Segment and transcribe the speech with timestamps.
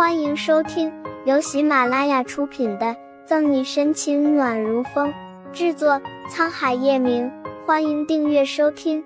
[0.00, 0.90] 欢迎收听
[1.26, 2.86] 由喜马拉雅出品的
[3.26, 5.12] 《赠你深情暖如风》，
[5.52, 7.30] 制作沧海夜明。
[7.66, 9.04] 欢迎订阅收听。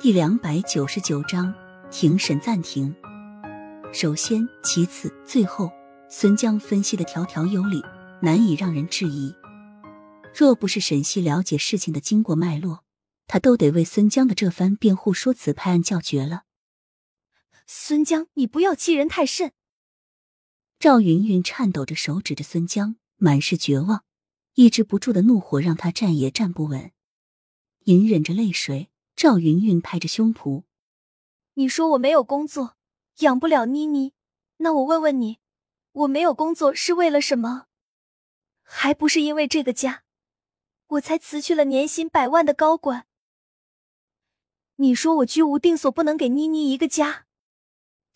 [0.00, 1.54] 第两百九十九章，
[1.88, 2.92] 庭审暂停。
[3.92, 5.70] 首先，其次，最后，
[6.08, 7.80] 孙江分析的条条有理，
[8.20, 9.32] 难以让人质疑。
[10.34, 12.80] 若不是沈西了解事情的经过脉络，
[13.28, 16.45] 他都得为孙江的这番辩护说辞拍案叫绝了。
[17.66, 19.52] 孙江，你不要欺人太甚！
[20.78, 24.04] 赵云云颤抖着手指着孙江，满是绝望，
[24.54, 26.92] 抑制不住的怒火让他站也站不稳。
[27.86, 30.62] 隐忍着泪水，赵云云拍着胸脯
[31.54, 32.76] ：“你说我没有工作，
[33.18, 34.12] 养不了妮妮，
[34.58, 35.38] 那我问问你，
[35.92, 37.66] 我没有工作是为了什么？
[38.62, 40.04] 还不是因为这个家。”
[40.90, 43.08] 我才辞去了年薪百万的高管。
[44.76, 47.25] 你说我居无定所，不能给妮妮一个家。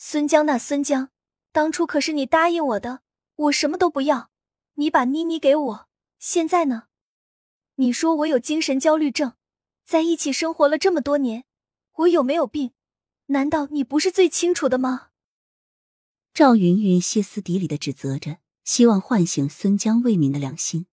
[0.02, 1.10] 孙江那孙江，
[1.52, 3.02] 当初可是你答应我的，
[3.36, 4.30] 我什么都不要，
[4.76, 5.88] 你把妮妮给我。
[6.18, 6.84] 现在呢？
[7.74, 9.34] 你说我有精神焦虑症，
[9.84, 11.44] 在一起生活了这么多年，
[11.96, 12.72] 我有没有病？
[13.26, 15.08] 难道你不是最清楚的吗？
[16.32, 20.86] 赵云云歇斯底里的指责着，希望唤醒孙江未泯的良心。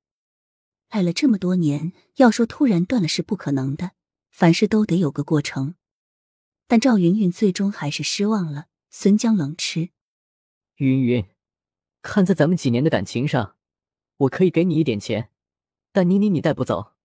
[0.90, 3.92] 爱了这么多年，要说突然断了是不可能的，
[4.30, 5.76] 凡事都得有个过程。
[6.68, 8.66] 但赵云云最终还是失望了。
[9.00, 9.92] 孙江冷嗤
[10.78, 11.24] ：“云云，
[12.02, 13.56] 看在咱们几年的感情上，
[14.18, 15.30] 我可以给你一点钱，
[15.92, 16.96] 但妮妮你带不走。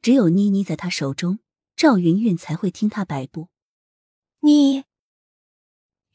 [0.00, 1.40] 只有妮妮在他手中，
[1.74, 3.48] 赵云云才会听他摆布。
[4.42, 4.84] 你，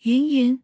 [0.04, 0.64] 云云。”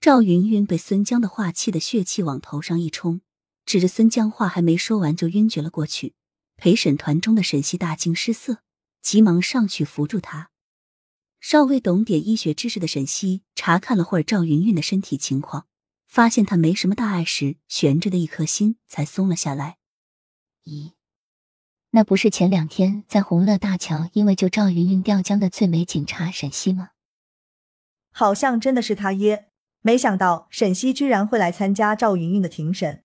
[0.00, 3.20] 赵云云被孙江的话气得血气往头上一冲。
[3.64, 6.14] 指着孙江，话还没说完就晕厥了过去。
[6.56, 8.64] 陪审团中的沈西大惊失色，
[9.00, 10.50] 急忙上去扶住他。
[11.46, 15.66] 稍微懂点医学知识的沈西查看了会儿赵云云的身体情况，
[16.06, 19.76] 发现她没什么大碍时，悬着的一颗心才松了下来。
[20.64, 20.92] 咦，
[21.90, 26.92] 那不是前两天在红乐大桥因为救赵云云掉江的最美警察沈西吗？
[28.10, 29.50] 好像真的是他耶！
[29.82, 33.04] 没想到沈西居然会来参加赵云云的庭审。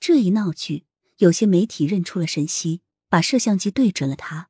[0.00, 0.86] 这一闹剧，
[1.18, 4.48] 有些媒体认出了沈西，把摄像机对准了他。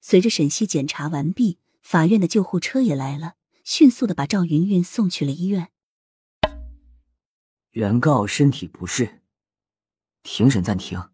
[0.00, 5.70] 随着沈西检查完毕，法院的救护车也来了，迅速的把赵云云送去了医院。
[7.70, 9.22] 原告身体不适，
[10.24, 11.10] 庭审暂停。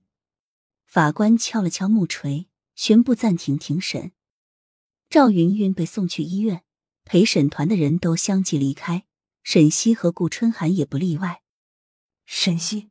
[0.86, 4.12] 法官敲了敲木锤，宣布暂停庭审。
[5.10, 6.64] 赵云云被送去医院，
[7.04, 9.04] 陪审团的人都相继离开，
[9.42, 11.42] 沈西和顾春寒也不例外。
[12.24, 12.88] 沈西。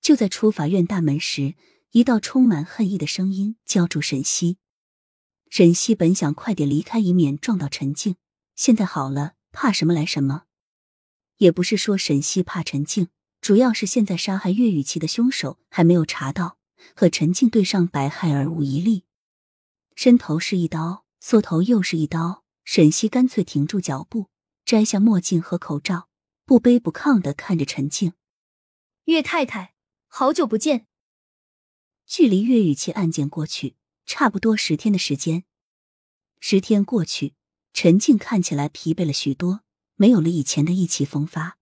[0.00, 1.56] 就在出法院大门时，
[1.90, 4.58] 一道充满恨意的声音叫住沈西。
[5.52, 8.16] 沈西本想快点离开，以免撞到陈静。
[8.56, 10.44] 现在好了，怕什么来什么。
[11.36, 13.08] 也不是说沈西怕陈静，
[13.42, 16.56] 主要是现在杀害岳雨琪的凶手还没有查到，
[16.96, 19.04] 和陈静对上百害而无一利。
[19.94, 22.44] 伸头是一刀，缩头又是一刀。
[22.64, 24.30] 沈西干脆停住脚步，
[24.64, 26.08] 摘下墨镜和口罩，
[26.46, 28.14] 不卑不亢的看着陈静。
[29.04, 29.74] 岳太太。
[30.08, 30.86] 好久不见。
[32.06, 35.44] 距离岳雨琪案件过去差不多十天的时间，
[36.40, 37.34] 十天过去，
[37.72, 39.62] 陈静看起来疲惫了许多，
[39.94, 41.58] 没有了以前的意气风发。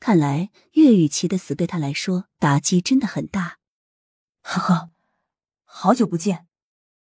[0.00, 3.58] 看来岳雨琪的死对他来说打击真的很大。
[4.42, 4.90] 呵呵，
[5.64, 6.46] 好久不见。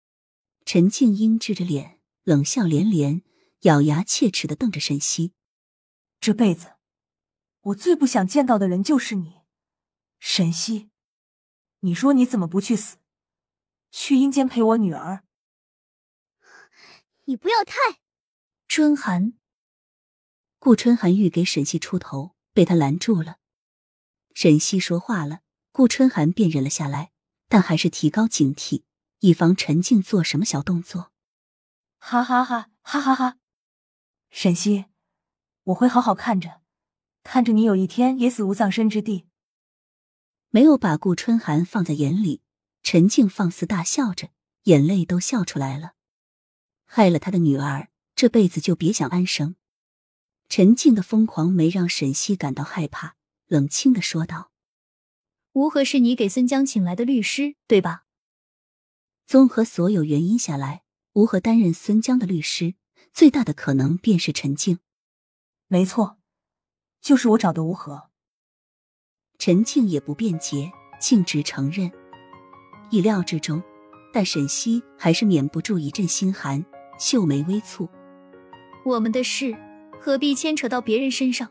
[0.64, 3.22] 陈静英制着脸，冷笑连连，
[3.60, 5.32] 咬牙切齿的瞪着沈西。
[6.18, 6.76] 这辈子，
[7.60, 9.42] 我最不想见到的人就是你。
[10.18, 10.88] 沈西，
[11.80, 12.96] 你说你怎么不去死，
[13.90, 15.24] 去阴间陪我女儿？
[17.24, 18.00] 你不要太……
[18.68, 19.34] 春寒，
[20.58, 23.38] 顾春寒欲给沈西出头，被他拦住了。
[24.34, 25.40] 沈西说话了，
[25.72, 27.12] 顾春寒便忍了下来，
[27.48, 28.82] 但还是提高警惕，
[29.20, 31.12] 以防陈静做什么小动作。
[31.98, 33.38] 哈哈哈哈哈哈！
[34.30, 34.86] 沈西，
[35.64, 36.60] 我会好好看着，
[37.22, 39.26] 看着你有一天也死无葬身之地。
[40.50, 42.42] 没有把顾春寒放在眼里，
[42.88, 44.28] 陈静放肆大笑着，
[44.62, 45.94] 眼泪都笑出来了。
[46.84, 49.56] 害了他的女儿，这辈子就别想安生。
[50.48, 53.16] 陈静的疯狂没让沈西感到害怕，
[53.48, 54.52] 冷清的说道
[55.54, 58.04] ：“吴和是你给孙江请来的律师，对吧？”
[59.26, 60.84] 综合所有原因下来，
[61.14, 62.76] 吴和担任孙江的律师，
[63.12, 64.78] 最大的可能便是陈静。
[65.66, 66.20] 没错，
[67.00, 68.10] 就是我找的吴和。
[69.40, 71.90] 陈静也不辩解，径直承认。
[72.90, 73.62] 意料之中，
[74.12, 76.64] 但沈西还是免不住一阵心寒，
[76.98, 77.88] 秀眉微蹙。
[78.84, 79.56] 我们的事
[80.00, 81.48] 何必牵扯到别人身上？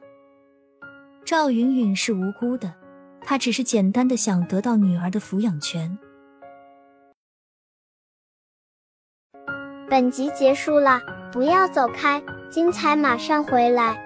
[1.26, 2.74] 赵云云是无辜的，
[3.22, 5.98] 她只是简单的想得到女儿的抚养权。
[9.90, 11.02] 本集结束了，
[11.32, 14.05] 不要走开，精彩马上回来。